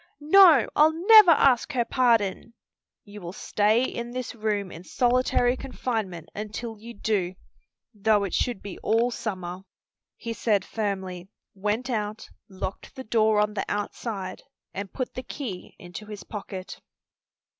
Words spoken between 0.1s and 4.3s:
"No; I'll never ask her pardon!" "You will stay in